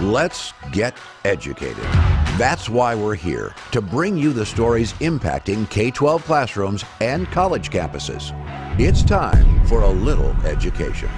[0.00, 1.84] Let's get educated.
[2.38, 7.68] That's why we're here to bring you the stories impacting K 12 classrooms and college
[7.68, 8.32] campuses.
[8.80, 11.10] It's time for a little education.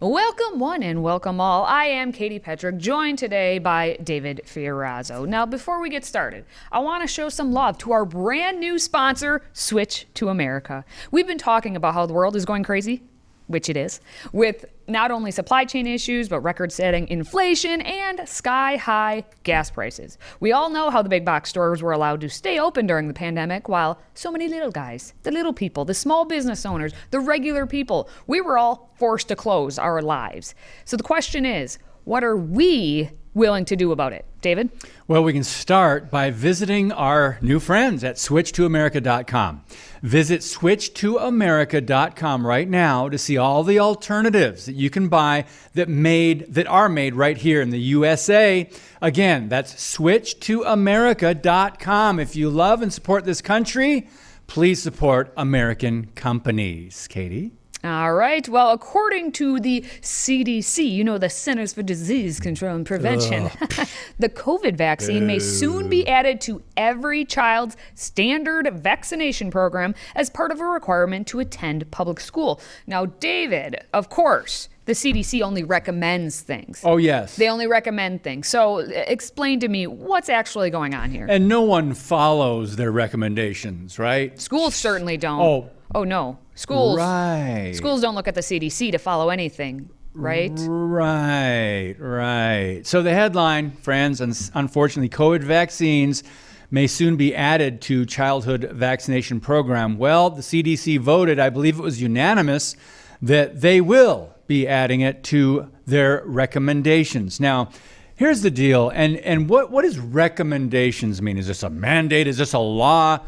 [0.00, 1.64] Welcome, one and welcome all.
[1.64, 5.24] I am Katie Petrick, joined today by David Fiorazzo.
[5.24, 8.80] Now, before we get started, I want to show some love to our brand new
[8.80, 10.84] sponsor, Switch to America.
[11.12, 13.04] We've been talking about how the world is going crazy
[13.46, 14.00] which it is,
[14.32, 20.18] with not only supply chain issues, but record setting inflation and sky high gas prices.
[20.40, 23.14] We all know how the big box stores were allowed to stay open during the
[23.14, 27.66] pandemic, while so many little guys, the little people, the small business owners, the regular
[27.66, 30.54] people, we were all forced to close our lives.
[30.84, 34.24] So the question is, what are we willing to do about it?
[34.40, 34.70] David?
[35.06, 39.64] Well, we can start by visiting our new friends at switchtoamerica.com.
[40.02, 45.44] Visit switchtoamerica.com right now to see all the alternatives that you can buy
[45.74, 48.68] that made that are made right here in the USA.
[49.02, 52.20] Again, that's switchtoamerica.com.
[52.20, 54.08] If you love and support this country,
[54.46, 57.06] please support American companies.
[57.08, 57.52] Katie?
[57.86, 58.48] All right.
[58.48, 63.44] Well, according to the CDC, you know, the Centers for Disease Control and Prevention,
[64.18, 70.50] the COVID vaccine may soon be added to every child's standard vaccination program as part
[70.50, 72.60] of a requirement to attend public school.
[72.86, 76.80] Now, David, of course, the CDC only recommends things.
[76.84, 77.36] Oh, yes.
[77.36, 78.46] They only recommend things.
[78.48, 81.26] So, explain to me what's actually going on here.
[81.28, 84.40] And no one follows their recommendations, right?
[84.40, 85.40] Schools certainly don't.
[85.40, 85.70] Oh.
[85.94, 86.38] Oh, no.
[86.56, 86.96] Schools.
[86.98, 87.72] Right.
[87.74, 90.52] Schools don't look at the CDC to follow anything, right?
[90.56, 92.80] Right, right.
[92.84, 96.24] So the headline, friends, and unfortunately, COVID vaccines
[96.70, 99.98] may soon be added to childhood vaccination program.
[99.98, 102.74] Well, the CDC voted, I believe it was unanimous,
[103.20, 107.38] that they will be adding it to their recommendations.
[107.38, 107.68] Now,
[108.14, 111.36] here's the deal, and and what what does recommendations mean?
[111.36, 112.26] Is this a mandate?
[112.26, 113.20] Is this a law?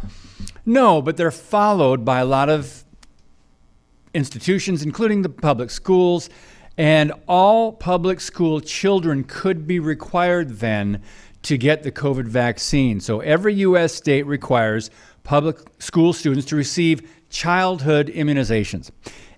[0.65, 2.85] No, but they're followed by a lot of
[4.19, 6.29] institutions, including the public schools,
[6.77, 11.03] and all public school children could be required then
[11.43, 13.01] to get the COVID vaccine.
[13.01, 13.95] So every U.S.
[13.95, 14.91] state requires
[15.25, 18.91] public school students to receive childhood immunizations.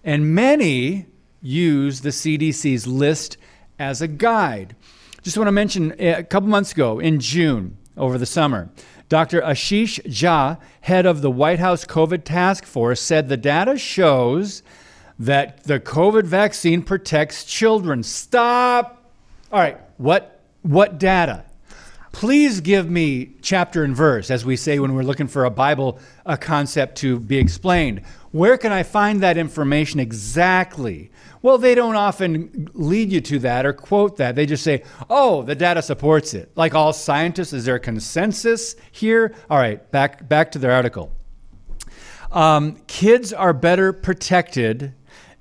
[0.02, 1.06] And many
[1.42, 3.36] use the CDC's list
[3.78, 4.74] as a guide.
[5.22, 8.68] Just want to mention eh, a couple months ago in June over the summer,
[9.08, 9.40] Dr.
[9.42, 14.62] Ashish Jha, head of the White House COVID task force, said the data shows
[15.18, 18.02] that the COVID vaccine protects children.
[18.02, 19.12] Stop.
[19.52, 21.44] All right, what what data?
[22.12, 25.98] Please give me chapter and verse, as we say when we're looking for a Bible
[26.26, 28.02] a concept to be explained.
[28.32, 31.10] Where can I find that information exactly?
[31.42, 34.34] Well, they don't often lead you to that or quote that.
[34.34, 36.50] They just say, oh, the data supports it.
[36.56, 39.34] Like all scientists, is there a consensus here?
[39.48, 41.12] All right, back, back to their article.
[42.30, 44.94] Um, kids are better protected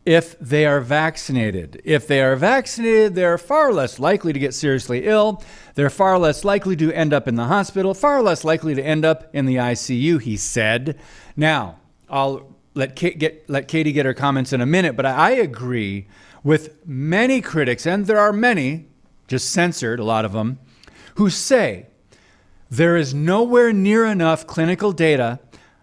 [0.10, 1.80] if they are vaccinated.
[1.86, 5.44] If they are vaccinated, they're far less likely to get seriously ill.
[5.76, 9.06] They're far less likely to end up in the hospital, far less likely to end
[9.06, 10.98] up in the ICU, he said.
[11.38, 11.78] Now,
[12.10, 16.08] I'll let Kate get let Katie get her comments in a minute, but I agree
[16.44, 18.88] with many critics, and there are many,
[19.28, 20.58] just censored, a lot of them,
[21.18, 21.86] who say
[22.72, 25.40] there is nowhere near enough clinical data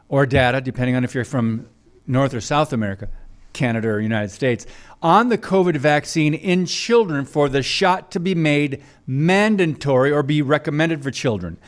[0.09, 1.69] or data, depending on if you're from
[2.09, 3.09] North or South America,
[3.57, 4.67] Canada or United States,
[5.03, 10.43] on the COVID vaccine in children for the shot to be made mandatory or be
[10.43, 11.59] recommended for children.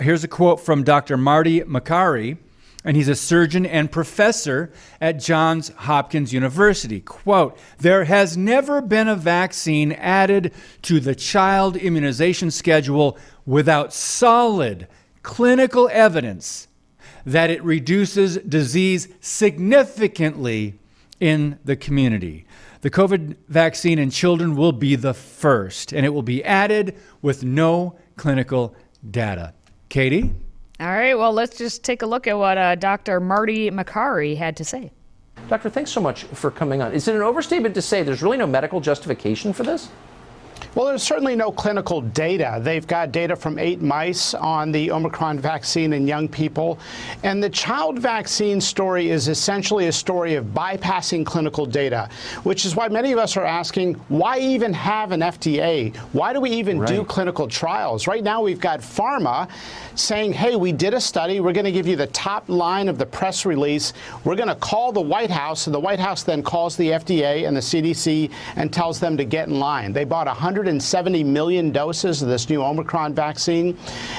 [0.00, 1.16] Here's a quote from Dr.
[1.16, 2.38] Marty Makary
[2.86, 7.00] and he's a surgeon and professor at Johns Hopkins University.
[7.00, 14.86] Quote, there has never been a vaccine added to the child immunization schedule without solid
[15.24, 16.68] clinical evidence
[17.24, 20.78] that it reduces disease significantly
[21.20, 22.46] in the community.
[22.82, 27.42] The COVID vaccine in children will be the first, and it will be added with
[27.42, 28.74] no clinical
[29.10, 29.54] data.
[29.88, 30.32] Katie?
[30.78, 33.18] All right, well, let's just take a look at what uh, Dr.
[33.18, 34.92] Marty Makary had to say.
[35.48, 36.92] Doctor, thanks so much for coming on.
[36.92, 39.88] Is it an overstatement to say there's really no medical justification for this?
[40.74, 42.58] Well, there's certainly no clinical data.
[42.62, 46.78] They've got data from eight mice on the Omicron vaccine in young people.
[47.22, 52.10] And the child vaccine story is essentially a story of bypassing clinical data,
[52.42, 55.96] which is why many of us are asking why even have an FDA?
[56.12, 56.88] Why do we even right.
[56.88, 58.06] do clinical trials?
[58.06, 59.48] Right now, we've got pharma
[59.96, 61.40] saying, hey, we did a study.
[61.40, 63.94] We're going to give you the top line of the press release.
[64.24, 67.48] We're going to call the White House, and the White House then calls the FDA
[67.48, 69.92] and the CDC and tells them to get in line.
[69.92, 73.76] They bought 170 million doses of this new Omicron vaccine.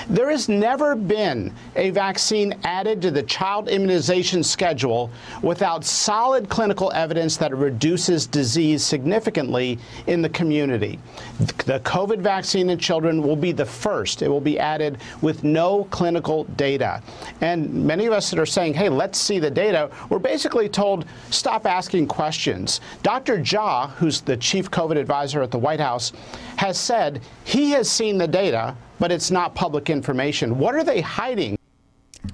[0.09, 6.91] There has never been a vaccine added to the child immunization schedule without solid clinical
[6.93, 9.77] evidence that it reduces disease significantly
[10.07, 10.99] in the community.
[11.39, 14.21] The COVID vaccine in children will be the first.
[14.21, 17.01] It will be added with no no clinical data.
[17.41, 21.05] And many of us that are saying, hey, let's see the data, we're basically told,
[21.29, 22.79] stop asking questions.
[23.03, 23.37] Dr.
[23.39, 26.13] Jha, who's the chief COVID advisor at the White House,
[26.55, 30.57] has said he has seen the data, but it's not public information.
[30.57, 31.56] What are they hiding?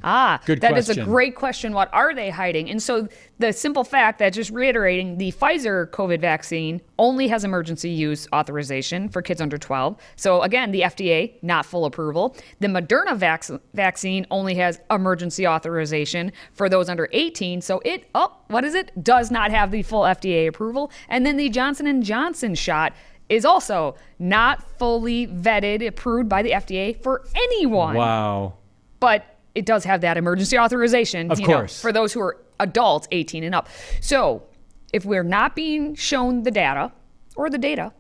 [0.04, 0.92] Ah, Good that question.
[0.92, 1.74] is a great question.
[1.74, 2.69] What are they hiding?
[2.69, 3.07] And so
[3.40, 9.10] the simple fact that just reiterating the Pfizer COVID vaccine only has emergency use authorization
[9.10, 9.98] for kids under 12.
[10.16, 12.36] So again, the FDA not full approval.
[12.60, 17.62] The Moderna vac- vaccine only has emergency authorization for those under 18.
[17.62, 19.04] So it oh, what is it?
[19.04, 20.92] Does not have the full FDA approval.
[21.10, 22.94] And then the Johnson and Johnson shot
[23.30, 27.96] is also not fully vetted, approved by the FDA for anyone.
[27.96, 28.56] Wow.
[29.00, 31.31] But it does have that emergency authorization.
[31.31, 31.79] Of course.
[31.83, 33.69] Know, for those who are adults, 18 and up.
[34.01, 34.44] So
[34.91, 36.91] if we're not being shown the data
[37.35, 37.94] or the data,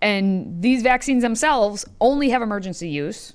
[0.00, 3.34] and these vaccines themselves only have emergency use,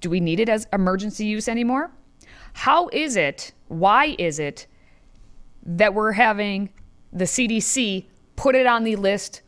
[0.00, 1.90] do we need it as emergency use anymore?
[2.52, 4.66] How is it, why is it
[5.64, 6.70] that we're having
[7.12, 8.06] the CDC
[8.36, 9.42] put it on the list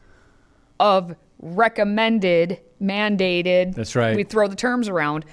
[0.81, 3.75] of recommended, mandated?
[3.75, 4.17] That's right.
[4.17, 5.25] We throw the terms around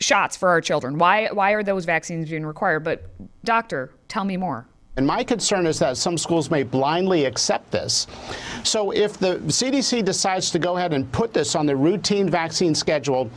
[0.00, 0.98] shots for our children?
[0.98, 2.84] Why, why are those vaccines being required?
[2.84, 3.04] But,
[3.44, 4.66] doctor, tell me more.
[4.96, 8.06] And my concern is that some schools may blindly accept this.
[8.64, 12.74] So if the CDC decides to go ahead and put this on the routine vaccine
[12.74, 13.30] schedule,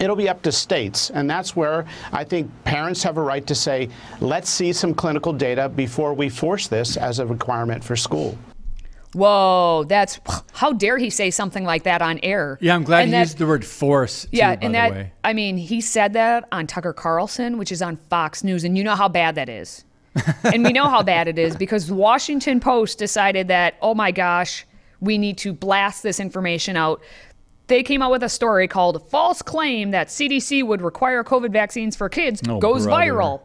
[0.00, 3.54] It'll be up to states, and that's where I think parents have a right to
[3.54, 3.88] say,
[4.20, 8.36] let's see some clinical data before we force this as a requirement for school.
[9.14, 10.18] Whoa, that's
[10.52, 12.58] how dare he say something like that on air?
[12.60, 14.24] Yeah, I'm glad and he that, used the word force.
[14.24, 17.96] Too, yeah, and that I mean, he said that on Tucker Carlson, which is on
[18.10, 19.84] Fox News, and you know how bad that is.
[20.44, 24.12] and we know how bad it is because the Washington Post decided that, oh my
[24.12, 24.64] gosh,
[25.00, 27.02] we need to blast this information out.
[27.66, 31.96] They came out with a story called False Claim That CDC Would Require COVID Vaccines
[31.96, 33.12] for Kids oh, Goes brother.
[33.12, 33.40] Viral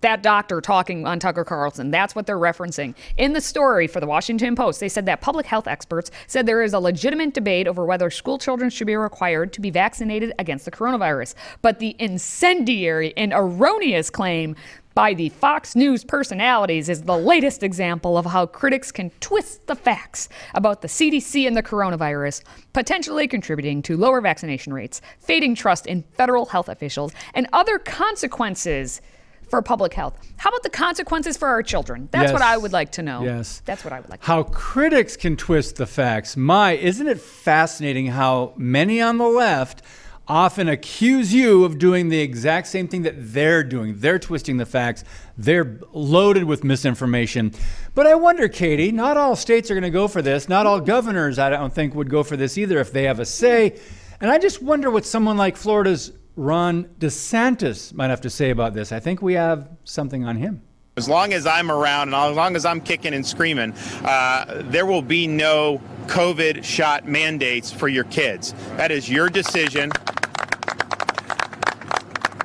[0.00, 1.90] that doctor talking on Tucker Carlson.
[1.90, 2.94] That's what they're referencing.
[3.16, 6.62] In the story for the Washington Post, they said that public health experts said there
[6.62, 10.64] is a legitimate debate over whether school children should be required to be vaccinated against
[10.64, 11.34] the coronavirus.
[11.62, 14.54] But the incendiary and erroneous claim
[14.94, 19.76] by the Fox News personalities is the latest example of how critics can twist the
[19.76, 22.42] facts about the CDC and the coronavirus,
[22.72, 29.00] potentially contributing to lower vaccination rates, fading trust in federal health officials, and other consequences
[29.48, 30.18] for public health.
[30.36, 32.08] How about the consequences for our children?
[32.10, 32.32] That's yes.
[32.32, 33.22] what I would like to know.
[33.22, 33.62] Yes.
[33.64, 34.34] That's what I would like to know.
[34.34, 36.36] How critics can twist the facts.
[36.36, 39.82] My, isn't it fascinating how many on the left
[40.28, 43.98] often accuse you of doing the exact same thing that they're doing.
[43.98, 45.02] They're twisting the facts.
[45.38, 47.54] They're loaded with misinformation.
[47.94, 50.48] But I wonder, Katie, not all states are going to go for this.
[50.48, 53.24] Not all governors, I don't think, would go for this either if they have a
[53.24, 53.80] say.
[54.20, 58.72] And I just wonder what someone like Florida's Ron DeSantis might have to say about
[58.72, 58.92] this.
[58.92, 60.62] I think we have something on him.
[60.96, 63.72] As long as I'm around and as long as I'm kicking and screaming,
[64.04, 68.54] uh, there will be no COVID shot mandates for your kids.
[68.76, 69.90] That is your decision.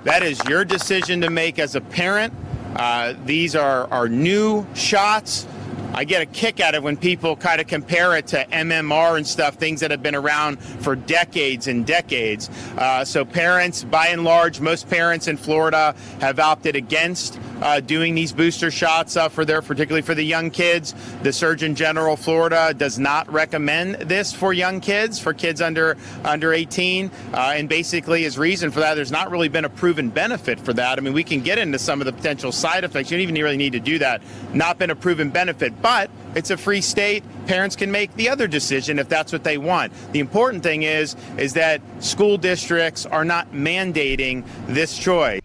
[0.03, 2.34] That is your decision to make as a parent.
[2.75, 5.46] Uh, these are, are new shots.
[5.95, 9.27] I get a kick out of when people kind of compare it to MMR and
[9.27, 12.50] stuff, things that have been around for decades and decades.
[12.77, 18.13] Uh, so parents, by and large, most parents in Florida have opted against uh, doing
[18.13, 20.93] these booster shots uh, for their, particularly for the young kids.
[21.24, 26.53] The Surgeon General Florida does not recommend this for young kids, for kids under under
[26.53, 30.60] 18, uh, and basically his reason for that, there's not really been a proven benefit
[30.60, 30.98] for that.
[30.98, 33.10] I mean, we can get into some of the potential side effects.
[33.10, 34.22] You don't even really need to do that.
[34.53, 37.24] Not been a proven benefit, but it's a free state.
[37.48, 39.93] Parents can make the other decision if that's what they want.
[40.12, 45.42] The important thing is is that school districts are not mandating this choice.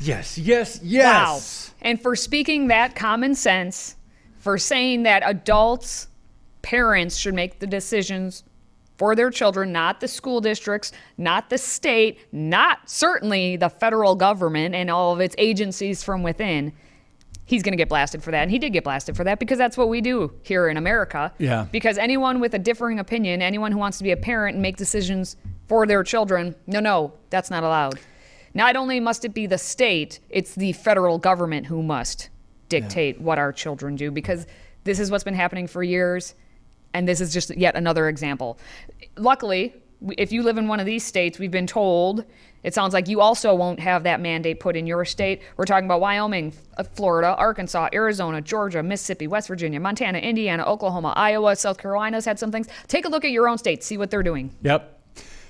[0.00, 1.72] Yes, yes, yes.
[1.72, 1.76] Wow.
[1.82, 3.96] And for speaking that common sense,
[4.38, 6.08] for saying that adults,
[6.62, 8.44] parents should make the decisions
[8.96, 14.74] for their children, not the school districts, not the state, not certainly the federal government
[14.74, 16.72] and all of its agencies from within.
[17.46, 18.42] He's going to get blasted for that.
[18.42, 21.32] And he did get blasted for that because that's what we do here in America.
[21.38, 21.66] Yeah.
[21.72, 24.76] Because anyone with a differing opinion, anyone who wants to be a parent and make
[24.76, 27.98] decisions for their children, no, no, that's not allowed.
[28.54, 32.30] Not only must it be the state, it's the federal government who must
[32.68, 34.46] dictate what our children do because
[34.84, 36.34] this is what's been happening for years.
[36.92, 38.58] And this is just yet another example.
[39.16, 39.74] Luckily,
[40.16, 42.24] if you live in one of these states, we've been told
[42.62, 45.42] it sounds like you also won't have that mandate put in your state.
[45.56, 51.14] We're talking about Wyoming, uh, Florida, Arkansas, Arizona, Georgia, Mississippi, West Virginia, Montana, Indiana, Oklahoma,
[51.16, 52.68] Iowa, South Carolina's had some things.
[52.86, 54.54] Take a look at your own state, see what they're doing.
[54.62, 54.98] Yep.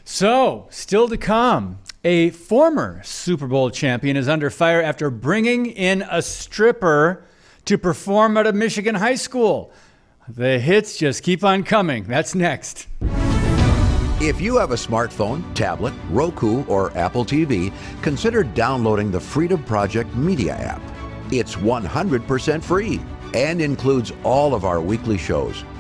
[0.04, 6.02] So, still to come, a former Super Bowl champion is under fire after bringing in
[6.11, 7.25] a stripper
[7.66, 9.73] to perform at a Michigan high school.
[10.28, 12.04] The hits just keep on coming.
[12.04, 12.87] That's next.
[14.23, 20.14] If you have a smartphone, tablet, Roku, or Apple TV, consider downloading the Freedom Project
[20.14, 20.83] Media app.
[21.33, 23.00] It's 100% free
[23.35, 25.64] and includes all of our weekly shows,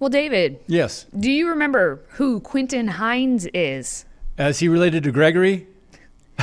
[0.00, 1.06] Well, David, Yes.
[1.18, 4.04] do you remember who Quentin Hines is?
[4.38, 5.66] Is he related to Gregory?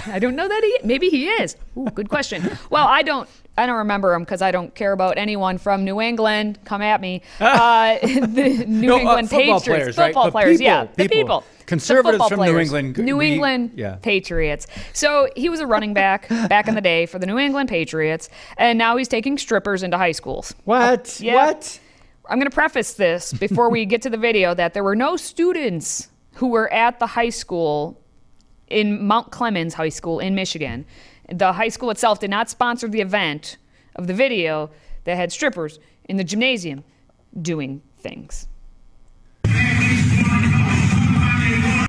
[0.05, 1.55] I don't know that he maybe he is.
[1.75, 2.55] Ooh, good question.
[2.69, 5.99] Well, I don't I don't remember him because I don't care about anyone from New
[5.99, 6.59] England.
[6.65, 7.23] Come at me.
[7.41, 11.17] Uh, the New No, uh, England football Patriots, players, football players, people, yeah, the people.
[11.17, 12.59] people, The Conservatives football from New.
[12.59, 13.95] England, New we- England yeah.
[13.95, 14.67] Patriots.
[14.93, 18.29] So he was a running back back in the day for the New England Patriots,
[18.59, 20.53] and now he's taking strippers into high schools.
[20.65, 21.19] What?
[21.19, 21.33] Yeah.
[21.33, 21.79] What?
[22.29, 25.15] I'm going to preface this before we get to the video that there were no
[25.15, 28.01] students who were at the high school
[28.67, 30.85] in Mount Clemens High School in Michigan.
[31.31, 33.57] The high school itself did not sponsor the event
[33.95, 34.69] of the video
[35.05, 36.83] that had strippers in the gymnasium
[37.41, 38.47] doing things.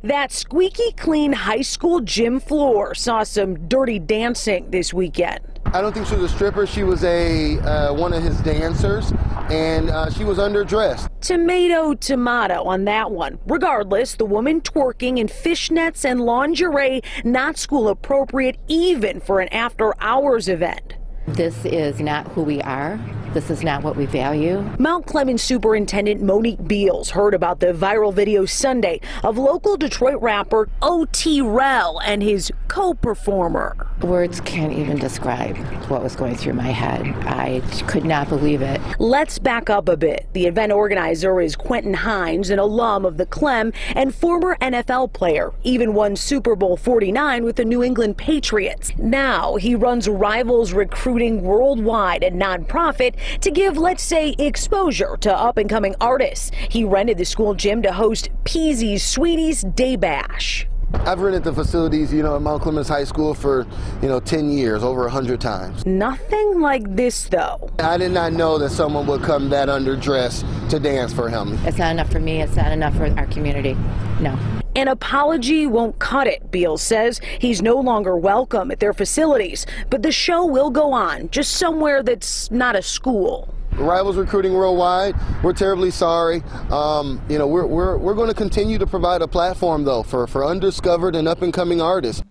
[0.03, 5.58] That squeaky clean high school gym floor saw some dirty dancing this weekend.
[5.75, 6.67] I don't think she was a stripper.
[6.67, 9.13] She was a uh, one of his dancers,
[9.51, 11.09] and uh, she was underdressed.
[11.21, 13.39] Tomato, tomato on that one.
[13.47, 19.93] Regardless, the woman twerking in fishnets and lingerie, not school appropriate even for an after
[20.01, 20.98] hours event.
[21.35, 22.99] This is not who we are.
[23.35, 24.63] This is not what we value.
[24.79, 30.71] Mount Clemens Superintendent Monique Beals heard about the viral video Sunday of local Detroit rapper
[30.81, 31.43] O.T.
[31.43, 33.77] Rel and his co-performer.
[34.01, 35.57] Words can't even describe
[35.91, 37.07] what was going through my head.
[37.27, 38.81] I could not believe it.
[38.99, 40.27] Let's back up a bit.
[40.33, 45.53] The event organizer is Quentin Hines, an alum of the Clem and former NFL player,
[45.65, 48.93] even won Super Bowl 49 with the New England Patriots.
[48.97, 55.59] Now he runs Rivals Recruiting Worldwide, a nonprofit to give, let's say, exposure to up
[55.59, 56.51] and coming artists.
[56.71, 60.67] He rented the school gym to host Peasy's Sweeties Day Bash.
[60.95, 63.67] I've rented the facilities, you know, at Mount Clemens High School for,
[64.01, 65.85] you know, 10 years, over 100 times.
[65.85, 67.71] Nothing like this, though.
[67.79, 71.59] I did not know that someone would come that underdressed to dance for him.
[71.67, 72.41] It's not enough for me.
[72.41, 73.77] It's not enough for our community.
[74.21, 74.39] No.
[74.79, 77.21] An apology won't cut it, Beal says.
[77.41, 82.01] He's no longer welcome at their facilities, but the show will go on, just somewhere
[82.05, 83.53] that's not a school.
[83.73, 86.45] Rivals Recruiting Worldwide, we're terribly sorry.
[86.71, 90.29] Um, you know, we're, we're, we're going to continue to provide a platform, though, for,
[90.29, 92.23] for undiscovered and up and coming artists.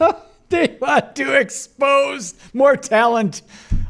[0.48, 3.42] They want to expose more talent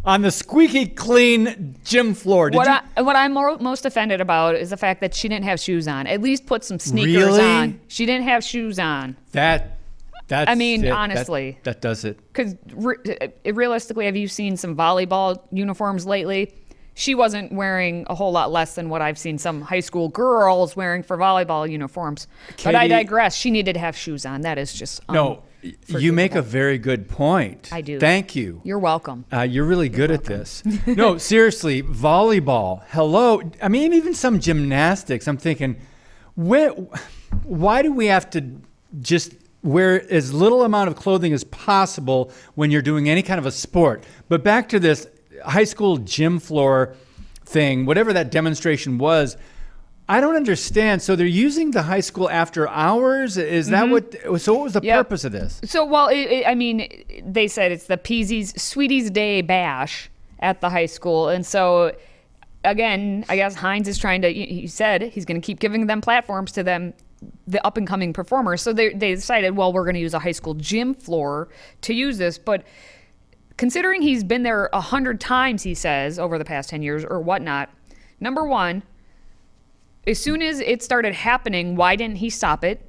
[0.07, 2.49] on the squeaky clean gym floor.
[2.51, 2.79] Did What, you?
[2.97, 5.89] I, what I'm more, most offended about is the fact that she didn't have shoes
[5.89, 6.07] on.
[6.07, 7.43] At least put some sneakers Really?
[7.43, 7.81] on.
[7.89, 9.17] She didn't have shoes on.
[9.33, 9.73] that.
[10.29, 10.91] That's I mean, it.
[10.91, 11.57] Honestly.
[11.63, 12.19] that, does it.
[12.33, 16.53] Because re- uh, realistically, have you seen some volleyball uniforms lately?
[16.95, 20.75] She wasn't wearing a whole lot less than what I've seen some high school girls
[20.75, 22.27] wearing for volleyball uniforms.
[22.65, 23.37] but I digress.
[23.37, 24.41] She needed to have shoes on.
[24.41, 25.45] That is just No,
[25.89, 27.71] you make a very good point.
[27.73, 27.99] I do.
[27.99, 28.61] Thank you.
[28.65, 29.25] You're welcome.
[29.33, 30.63] Uh, you're really good at this.
[30.87, 32.83] no, seriously, volleyball.
[32.89, 33.43] Hello.
[33.63, 35.27] I mean, even some gymnastics.
[35.29, 35.77] I'm thinking,
[36.35, 36.71] where,
[37.43, 38.61] why do we have to
[39.01, 43.47] just wear as little amount of clothing as possible when you're doing any kind of
[43.47, 44.05] a sport?
[44.29, 45.07] But back to this
[45.45, 46.95] high school gym floor
[47.45, 49.37] thing, whatever that demonstration was.
[50.09, 51.03] I don't understand.
[51.03, 53.37] So they're using the high school after hours.
[53.37, 54.15] Is that what?
[54.41, 54.87] So what was the Mm-hmm.
[54.87, 54.97] Yep.
[55.07, 55.61] purpose of this?
[55.65, 56.89] So, well, it, it, I mean,
[57.25, 60.09] they said it's the Peasy's Sweeties Day Bash
[60.39, 61.29] at the high school.
[61.29, 61.97] And so,
[62.65, 65.87] again, I guess Hines is trying to, he he said he's going to keep giving
[65.87, 66.95] them platforms to them,
[67.49, 68.63] the up and coming performers.
[68.63, 71.49] So they, they decided, well, we're going to use a high school gym floor
[71.81, 72.39] to use this.
[72.39, 72.63] But
[73.57, 77.19] considering he's been there a hundred times, he says, over the past 10 years or
[77.21, 77.71] whatnot,
[78.21, 78.83] number one,
[80.07, 82.81] as soon as it started happening, why didn't he stop it?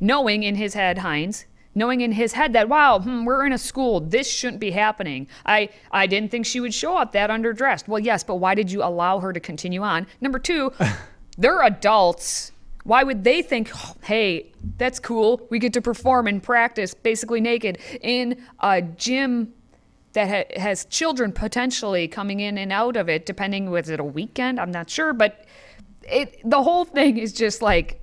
[0.00, 3.58] Knowing in his head, Hines, knowing in his head that wow, hmm, we're in a
[3.58, 5.28] school, this shouldn't be happening.
[5.44, 7.86] I I didn't think she would show up that underdressed.
[7.86, 10.06] Well, yes, but why did you allow her to continue on?
[10.20, 10.72] Number two,
[11.38, 12.52] they're adults.
[12.84, 13.72] Why would they think,
[14.04, 15.44] hey, that's cool.
[15.50, 19.52] We get to perform and practice basically naked in a gym
[20.12, 24.04] that ha- has children potentially coming in and out of it, depending was it a
[24.04, 24.60] weekend?
[24.60, 25.44] I'm not sure, but
[26.08, 28.00] it the whole thing is just like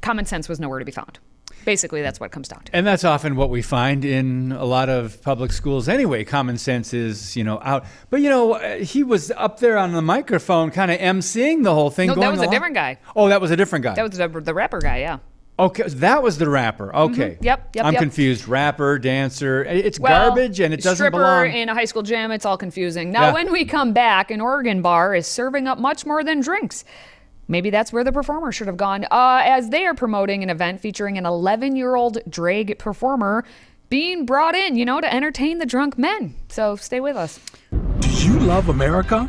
[0.00, 1.18] common sense was nowhere to be found.
[1.64, 2.76] Basically, that's what it comes down to.
[2.76, 6.22] And that's often what we find in a lot of public schools anyway.
[6.22, 7.86] Common sense is, you know, out.
[8.10, 11.72] But, you know, uh, he was up there on the microphone kind of emceeing the
[11.72, 12.08] whole thing.
[12.08, 12.98] No, that was a different guy.
[13.16, 13.94] Oh, that was a different guy.
[13.94, 15.20] That was the, the rapper guy, yeah.
[15.58, 16.94] Okay, that was the rapper.
[16.94, 17.30] Okay.
[17.32, 17.44] Mm-hmm.
[17.44, 18.00] Yep, yep, I'm yep.
[18.02, 18.48] confused.
[18.48, 19.64] Rapper, dancer.
[19.64, 21.52] It's Well, garbage and it doesn't stripper belong.
[21.52, 22.30] in a high school gym.
[22.30, 23.10] It's all confusing.
[23.12, 23.32] Now, Yeah.
[23.34, 26.84] when we come back, an Oregon bar is serving up much more than drinks.
[27.46, 30.80] Maybe that's where the performer should have gone, uh, as they are promoting an event
[30.80, 33.44] featuring an 11 year old drag performer
[33.90, 36.34] being brought in, you know, to entertain the drunk men.
[36.48, 37.38] So stay with us.
[38.00, 39.28] Do you love America?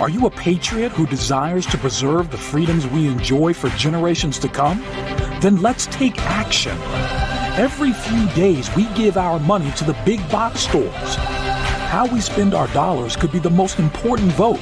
[0.00, 4.48] Are you a patriot who desires to preserve the freedoms we enjoy for generations to
[4.48, 4.82] come?
[5.40, 6.76] Then let's take action.
[7.56, 11.16] Every few days, we give our money to the big box stores.
[11.88, 14.60] How we spend our dollars could be the most important vote.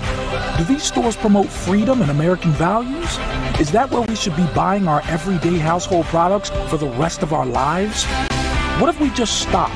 [0.56, 3.18] Do these stores promote freedom and American values?
[3.58, 7.32] Is that where we should be buying our everyday household products for the rest of
[7.32, 8.04] our lives?
[8.80, 9.74] What if we just stopped?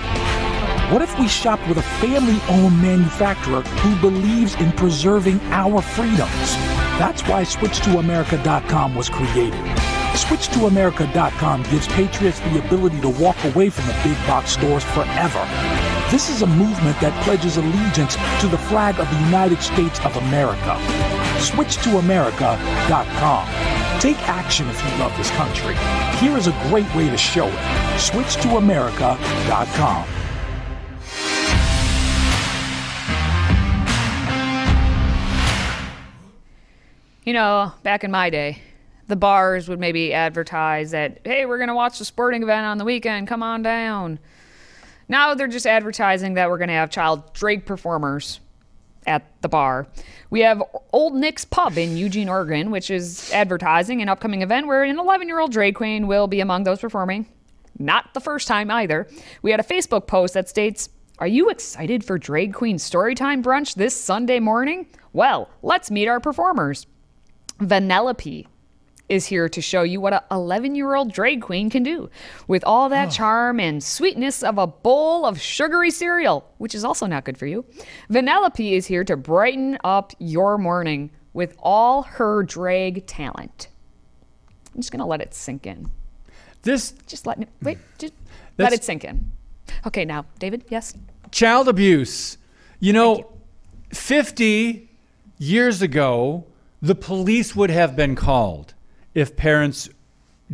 [0.93, 6.55] What if we shopped with a family owned manufacturer who believes in preserving our freedoms?
[6.97, 9.82] That's why SwitchToAmerica.com was created.
[10.15, 15.43] SwitchToAmerica.com gives patriots the ability to walk away from the big box stores forever.
[16.11, 20.15] This is a movement that pledges allegiance to the flag of the United States of
[20.17, 20.77] America.
[21.39, 23.49] SwitchToAmerica.com.
[24.01, 25.75] Take action if you love this country.
[26.19, 27.55] Here is a great way to show it.
[27.97, 30.07] SwitchToAmerica.com.
[37.25, 38.61] You know, back in my day,
[39.09, 42.79] the bars would maybe advertise that, hey, we're going to watch the sporting event on
[42.79, 43.29] the weekend.
[43.29, 44.19] Come on down.
[45.09, 48.41] Now they're just advertising that we're going to have child drag performers
[49.07, 49.87] at the bar.
[50.31, 50.63] We have
[50.93, 55.27] Old Nick's Pub in Eugene, Oregon, which is advertising an upcoming event where an 11
[55.29, 57.27] year old drag queen will be among those performing.
[57.79, 59.09] Not the first time either.
[59.43, 60.89] We had a Facebook post that states,
[61.19, 64.87] Are you excited for Drag Queen Storytime Brunch this Sunday morning?
[65.13, 66.87] Well, let's meet our performers.
[67.59, 68.47] Vanellope
[69.13, 72.09] is here to show you what a 11 year old drag queen can do
[72.49, 73.11] with all that oh.
[73.11, 77.47] charm and sweetness of a bowl of sugary cereal, which is also not good for
[77.47, 77.65] you.
[78.11, 83.69] Vanellope is here to brighten up your morning with all her drag talent.
[84.75, 85.91] I'm just gonna let it sink in.
[86.63, 87.79] this Just let it wait.
[87.99, 88.15] Just
[88.57, 89.31] let it sink in.
[89.87, 90.65] Okay, now, David.
[90.71, 90.95] Yes.
[91.31, 92.39] child abuse.
[92.81, 93.33] You know,
[93.93, 94.89] 50
[95.39, 96.47] years ago,
[96.81, 98.72] the police would have been called
[99.15, 99.89] if parents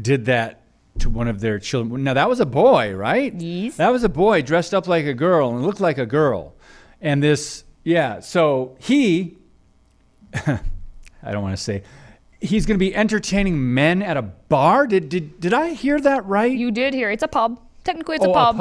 [0.01, 0.63] did that
[0.99, 2.05] to one of their children.
[2.05, 3.33] Now, that was a boy, right?
[3.35, 3.77] Yes.
[3.77, 6.55] That was a boy dressed up like a girl and looked like a girl.
[7.01, 9.37] And this, yeah, so he,
[10.35, 10.61] I
[11.23, 11.83] don't want to say,
[12.41, 14.87] he's going to be entertaining men at a bar?
[14.87, 16.51] Did, did, did I hear that right?
[16.51, 17.61] You did hear it's a pub.
[17.89, 18.57] Technically, it's Oh, a pub.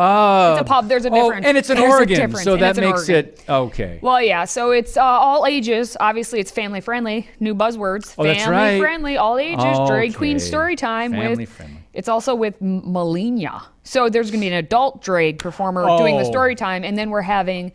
[0.54, 0.88] It's a pub.
[0.88, 1.46] There's a Oh, difference.
[1.46, 3.26] and it's in There's a Oregon, difference, so and that it's makes Oregon.
[3.34, 4.00] it okay.
[4.02, 4.46] Well, yeah.
[4.46, 5.98] So it's uh, all ages.
[6.00, 7.28] Obviously, it's family friendly.
[7.42, 8.14] New buzzwords.
[8.18, 8.80] Oh, family that's right.
[8.80, 9.18] friendly.
[9.18, 9.78] All ages.
[9.90, 11.50] Drag queen story time Family with.
[11.50, 11.76] friendly.
[11.94, 13.64] It's also with M- Melina.
[13.84, 16.30] So there's going to be an adult drag performer doing the Oh.
[16.32, 17.74] story time, and then we're having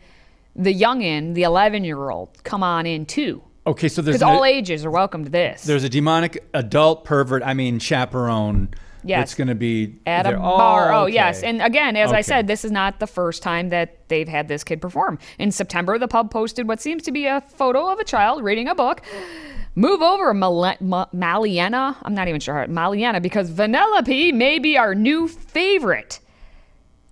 [0.55, 3.43] the youngin, the 11 year old, come on in too.
[3.67, 5.63] Okay, so there's Because all ages are welcome to this.
[5.65, 8.69] There's a demonic adult pervert, I mean chaperone.
[9.03, 9.19] Yes.
[9.19, 10.91] That's going to be at a bar.
[10.93, 11.13] Oh, okay.
[11.13, 11.43] yes.
[11.43, 14.63] And again, as I said, this is not the first time that they've had this
[14.63, 15.19] kid perform.
[15.39, 18.67] In September, the pub posted what seems to be a photo of a child reading
[18.67, 19.01] a book.
[19.75, 21.95] Move over, Mal- Ma- Maliana.
[22.03, 26.19] I'm not even sure how Maliana because Vanellope may be our new favorite.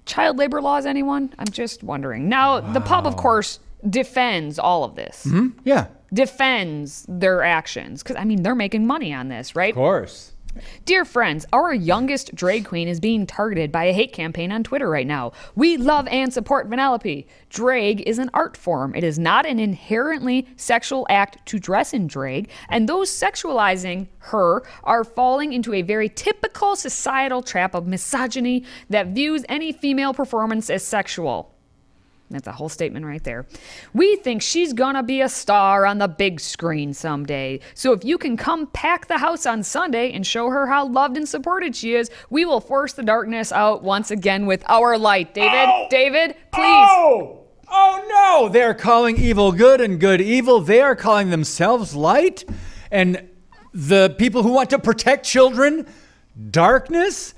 [0.05, 1.33] Child labor laws, anyone?
[1.39, 2.29] I'm just wondering.
[2.29, 5.25] Now, the pub, of course, defends all of this.
[5.25, 5.59] Mm-hmm.
[5.63, 9.71] Yeah, Defends their actions because I mean they're making money on this, right?
[9.71, 10.30] of course.
[10.85, 14.89] Dear friends, our youngest drag queen is being targeted by a hate campaign on Twitter
[14.89, 15.31] right now.
[15.55, 17.25] We love and support Vanellope.
[17.49, 18.93] Drag is an art form.
[18.95, 24.63] It is not an inherently sexual act to dress in drag, and those sexualizing her
[24.83, 30.69] are falling into a very typical societal trap of misogyny that views any female performance
[30.69, 31.50] as sexual.
[32.33, 33.45] That's a whole statement right there.
[33.93, 37.59] We think she's gonna be a star on the big screen someday.
[37.73, 41.17] So if you can come pack the house on Sunday and show her how loved
[41.17, 45.33] and supported she is, we will force the darkness out once again with our light.
[45.33, 45.87] David, oh!
[45.89, 46.87] David, please.
[46.89, 47.37] Oh!
[47.73, 48.49] Oh no!
[48.49, 50.59] They're calling evil good and good evil.
[50.59, 52.43] They are calling themselves light.
[52.91, 53.29] And
[53.73, 55.87] the people who want to protect children,
[56.49, 57.33] darkness.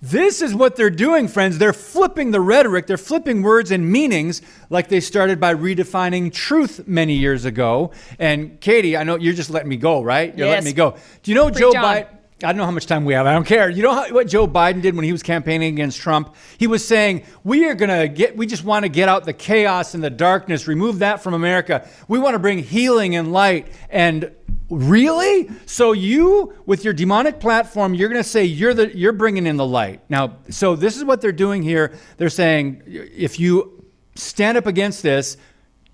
[0.00, 1.58] This is what they're doing, friends.
[1.58, 6.86] They're flipping the rhetoric, they're flipping words and meanings like they started by redefining truth
[6.86, 7.90] many years ago.
[8.18, 10.36] And Katie, I know you're just letting me go, right?
[10.38, 10.54] You're Yes.
[10.64, 10.94] letting me go.
[11.22, 11.72] Do you know Preach Joe.
[11.72, 12.06] Biden?
[12.40, 13.26] I don't know how much time we have.
[13.26, 13.68] I don't care.
[13.68, 16.36] You know how, what Joe Biden did when he was campaigning against Trump?
[16.56, 19.32] He was saying, "We are going to get we just want to get out the
[19.32, 21.88] chaos and the darkness, remove that from America.
[22.06, 24.30] We want to bring healing and light." And
[24.70, 25.50] really?
[25.66, 29.56] So you with your demonic platform, you're going to say you're the you're bringing in
[29.56, 30.00] the light.
[30.08, 31.92] Now, so this is what they're doing here.
[32.18, 35.36] They're saying if you stand up against this,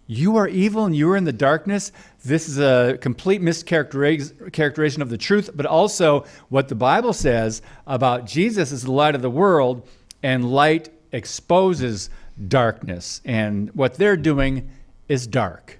[0.06, 1.92] you are evil and you are in the darkness.
[2.24, 8.26] This is a complete mischaracterization of the truth, but also what the Bible says about
[8.26, 9.86] Jesus is the light of the world,
[10.22, 12.10] and light exposes
[12.48, 13.20] darkness.
[13.24, 14.70] And what they're doing
[15.08, 15.78] is dark.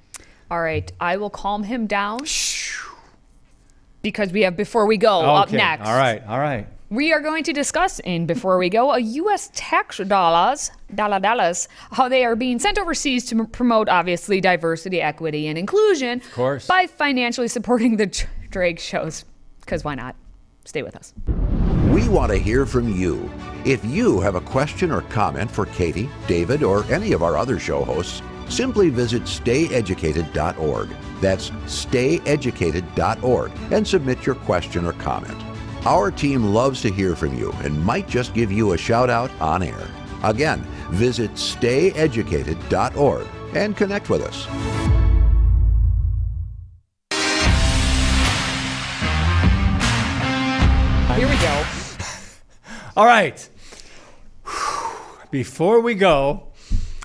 [0.50, 2.20] All right, I will calm him down.
[4.02, 5.87] Because we have before we go up next.
[5.87, 6.22] All right.
[6.26, 6.66] All right.
[6.90, 9.51] We are going to discuss in before we go a U.S.
[9.55, 15.01] tax dollars, dollar dollars, how they are being sent overseas to m- promote obviously diversity,
[15.01, 16.20] equity, and inclusion.
[16.20, 16.66] Of course.
[16.66, 19.25] By financially supporting the dr- drag shows,
[19.61, 20.14] because why not?
[20.66, 21.14] Stay with us.
[21.90, 23.31] We want to hear from you.
[23.64, 27.59] If you have a question or comment for Katie, David, or any of our other
[27.59, 30.88] show hosts, simply visit stayeducated.org.
[31.20, 35.40] That's stayeducated.org and submit your question or comment.
[35.87, 39.31] Our team loves to hear from you and might just give you a shout out
[39.38, 39.87] on air.
[40.23, 44.47] Again, visit stayeducated.org and connect with us.
[51.18, 51.64] Here we go.
[52.97, 53.47] All right.
[55.31, 56.49] Before we go,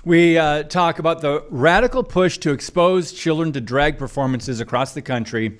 [0.06, 5.02] we uh, talk about the radical push to expose children to drag performances across the
[5.02, 5.58] country.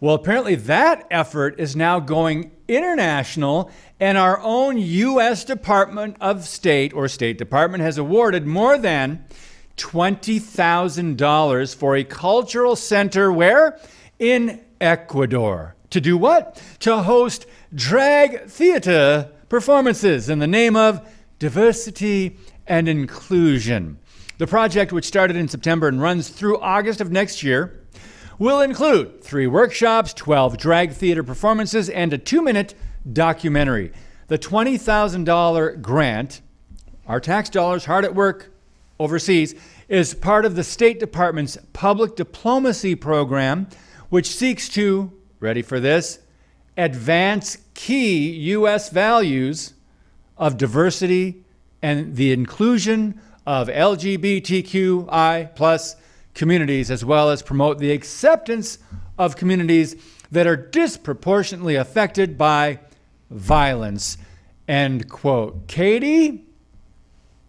[0.00, 5.44] Well, apparently that effort is now going international, and our own U.S.
[5.44, 9.24] Department of State or State Department has awarded more than
[9.78, 13.78] $20,000 for a cultural center where?
[14.18, 15.74] In Ecuador.
[15.90, 16.60] To do what?
[16.80, 21.06] To host drag theater performances in the name of
[21.38, 23.98] diversity and inclusion.
[24.38, 27.85] The project, which started in September and runs through August of next year,
[28.38, 32.74] will include three workshops, 12 drag theater performances, and a two minute
[33.12, 33.92] documentary.
[34.28, 36.40] The $20,000 grant,
[37.06, 38.52] our tax dollars hard at work
[38.98, 39.54] overseas,
[39.88, 43.68] is part of the State Department's public diplomacy program,
[44.08, 46.18] which seeks to, ready for this,
[46.76, 48.90] advance key U.S.
[48.90, 49.74] values
[50.36, 51.44] of diversity
[51.82, 55.96] and the inclusion of LGBTQI plus
[56.36, 58.78] communities, as well as promote the acceptance
[59.18, 59.96] of communities
[60.30, 62.78] that are disproportionately affected by
[63.30, 64.18] violence.
[64.68, 65.66] End quote.
[65.66, 66.44] Katie,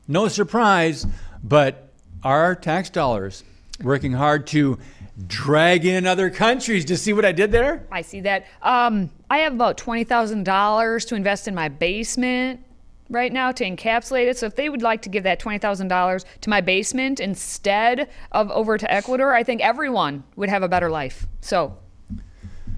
[0.08, 1.06] no surprise,
[1.43, 1.89] but
[2.23, 3.43] our tax dollars
[3.84, 4.80] working hard to
[5.28, 6.86] drag in other countries.
[6.86, 7.86] Do you see what I did there?
[7.91, 8.45] I see that.
[8.62, 12.63] Um, I have about twenty thousand dollars to invest in my basement
[13.09, 14.37] right now to encapsulate it.
[14.37, 18.09] So if they would like to give that twenty thousand dollars to my basement instead
[18.31, 21.27] of over to Ecuador, I think everyone would have a better life.
[21.41, 21.77] So,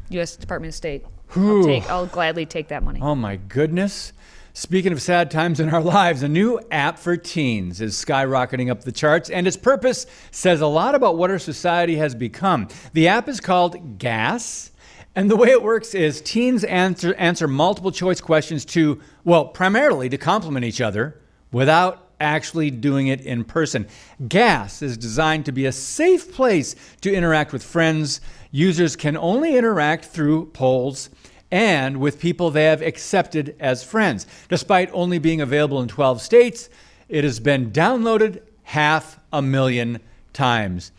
[0.10, 0.36] U.S.
[0.36, 3.00] Department of State, I'll, take, I'll gladly take that money.
[3.02, 4.14] Oh my goodness.
[4.54, 8.84] Speaking of sad times in our lives, a new app for teens is skyrocketing up
[8.84, 12.68] the charts, and its purpose says a lot about what our society has become.
[12.94, 14.72] The app is called Gas,
[15.16, 20.10] and the way it works is teens answer, answer multiple choice questions to, well, primarily
[20.10, 21.20] to complement each other
[21.52, 23.88] without actually doing it in person.
[24.28, 28.22] Gas is designed to be a safe place to interact with friends.
[28.52, 31.10] Users can only interact through polls
[31.52, 34.28] and with people they have accepted as friends.
[34.50, 36.70] Despite only being available in 12 states,
[37.08, 40.00] it has been downloaded half a million
[40.34, 40.92] times.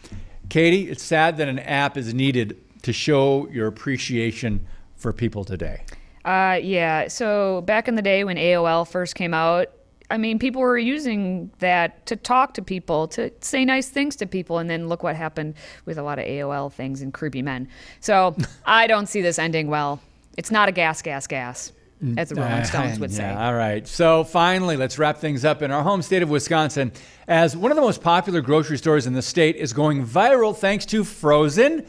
[0.49, 4.67] Katie, it's sad that an app is needed to show your appreciation
[4.97, 5.83] for people today.
[6.25, 7.09] Uh, yeah.
[7.09, 9.69] So back in the day when AOL first came out,
[10.11, 14.27] I mean, people were using that to talk to people, to say nice things to
[14.27, 17.69] people, and then look what happened with a lot of AOL things and creepy men.
[18.01, 20.01] So I don't see this ending well.
[20.37, 21.73] It's not a gas, gas, gas,
[22.17, 23.23] as the Rolling Stones would say.
[23.23, 23.87] Yeah, all right.
[23.87, 26.93] So finally, let's wrap things up in our home state of Wisconsin
[27.29, 30.87] as one of the most popular grocery stores in the state is going viral thanks
[30.87, 31.87] to frozen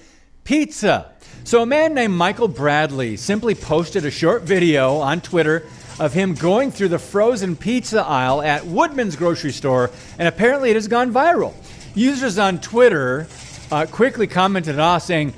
[0.51, 1.09] pizza.
[1.45, 5.65] So a man named Michael Bradley simply posted a short video on Twitter
[5.97, 10.73] of him going through the frozen pizza aisle at Woodman's grocery store, and apparently it
[10.73, 11.53] has gone viral.
[11.95, 13.27] Users on Twitter
[13.71, 15.33] uh, quickly commented on saying,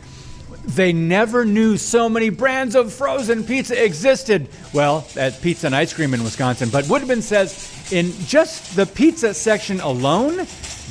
[0.65, 4.49] they never knew so many brands of frozen pizza existed.
[4.73, 6.69] Well, at Pizza and Ice Cream in Wisconsin.
[6.71, 10.47] But Woodman says in just the pizza section alone,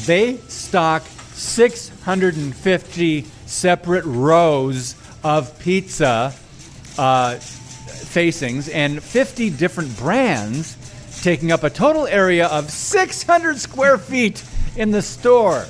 [0.07, 6.35] they stock 650 separate rows of pizza
[6.99, 10.77] uh, facings and 50 different brands,
[11.23, 14.43] taking up a total area of 600 square feet
[14.77, 15.67] in the store.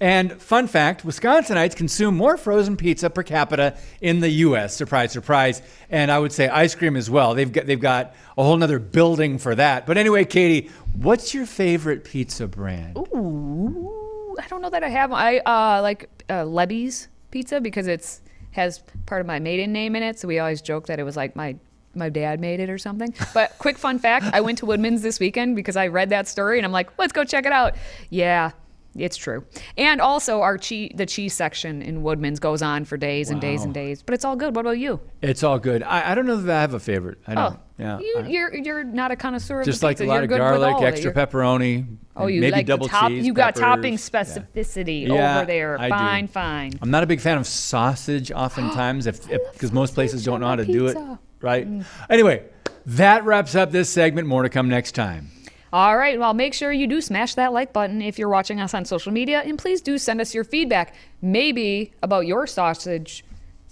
[0.00, 4.76] And fun fact Wisconsinites consume more frozen pizza per capita in the U.S.
[4.76, 5.60] Surprise, surprise.
[5.90, 7.34] And I would say ice cream as well.
[7.34, 9.86] They've got, they've got a whole nother building for that.
[9.86, 12.96] But anyway, Katie, what's your favorite pizza brand?
[12.96, 15.12] Ooh, I don't know that I have.
[15.12, 18.20] I uh, like uh, Lebby's pizza because it's
[18.52, 20.18] has part of my maiden name in it.
[20.18, 21.56] So we always joke that it was like my
[21.94, 23.14] my dad made it or something.
[23.34, 26.58] But quick fun fact: I went to Woodman's this weekend because I read that story
[26.58, 27.74] and I'm like, let's go check it out.
[28.10, 28.52] Yeah.
[29.00, 29.44] It's true,
[29.76, 33.64] and also our cheese, the cheese section in Woodman's goes on for days and days
[33.64, 34.02] and days.
[34.02, 34.54] But it's all good.
[34.56, 35.00] What about you?
[35.22, 35.82] It's all good.
[35.82, 37.18] I, I don't know if I have a favorite.
[37.26, 37.54] I don't.
[37.54, 37.98] Oh, yeah.
[38.00, 40.04] you, I- you're you're not a connoisseur of just like pizza.
[40.04, 40.86] a lot You're of garlic, all of it.
[40.86, 41.86] extra pepperoni.
[42.16, 43.24] Oh, you maybe like the double top, cheese.
[43.24, 43.60] You got peppers.
[43.60, 45.78] topping specificity Yeah, over there.
[45.80, 45.94] I do.
[45.94, 46.72] fine, fine.
[46.82, 50.56] I'm not a big fan of sausage oftentimes if because most places don't know how
[50.56, 50.94] to do it.
[50.94, 51.18] pizza.
[51.40, 51.70] Right?
[51.70, 51.84] Mm.
[52.10, 52.42] Anyway,
[52.86, 54.26] that wraps up this segment.
[54.26, 55.30] More to come next time.
[55.72, 56.18] All right.
[56.18, 59.12] Well, make sure you do smash that like button if you're watching us on social
[59.12, 63.24] media, and please do send us your feedback, maybe about your sausage,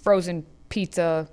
[0.03, 1.27] frozen pizza,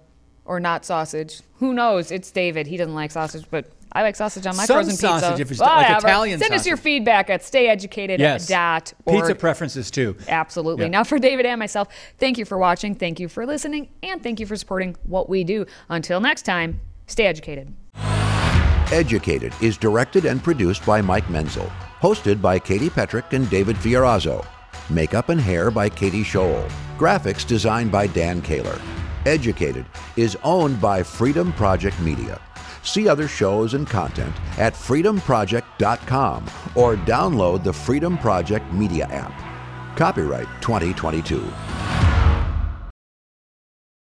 [0.44, 1.40] or not sausage.
[1.56, 2.10] Who knows?
[2.10, 2.66] It's David.
[2.66, 5.42] He doesn't like sausage, but I like sausage on my Some frozen sausage pizza.
[5.42, 6.08] if it's like Whatever.
[6.08, 8.46] Italian Send us your feedback at stayeducated Yes.
[9.08, 10.16] Pizza preferences too.
[10.28, 10.86] Absolutely.
[10.86, 10.90] Yeah.
[10.90, 14.40] Now, for David and myself, thank you for watching, thank you for listening, and thank
[14.40, 15.66] you for supporting what we do.
[15.88, 17.72] Until next time, stay educated.
[18.92, 21.70] Educated is directed and produced by Mike Menzel.
[22.00, 24.44] Hosted by Katie Petrick and David Fiorazzo.
[24.90, 26.70] Makeup and hair by Katie Scholl.
[26.98, 28.78] Graphics designed by Dan Kaler.
[29.24, 32.40] Educated is owned by Freedom Project Media.
[32.82, 36.44] See other shows and content at freedomproject.com
[36.74, 39.32] or download the Freedom Project Media app.
[39.96, 42.13] Copyright 2022.